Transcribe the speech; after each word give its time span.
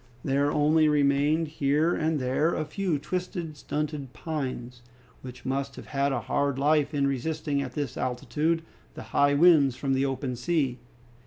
There 0.23 0.51
only 0.51 0.89
remained 0.89 1.47
here 1.47 1.93
and 1.93 2.19
there 2.19 2.55
a 2.55 2.65
few 2.65 2.97
twisted, 2.97 3.55
stunted 3.55 4.13
pines, 4.13 4.81
which 5.21 5.45
must 5.45 5.75
have 5.75 5.85
had 5.85 6.11
a 6.11 6.21
hard 6.21 6.57
life 6.57 6.91
in 6.91 7.05
resisting 7.05 7.61
at 7.61 7.73
this 7.73 7.97
altitude 7.97 8.63
the 8.95 9.03
high 9.13 9.35
winds 9.35 9.75
from 9.75 9.93
the 9.93 10.07
open 10.07 10.35
sea. 10.35 10.79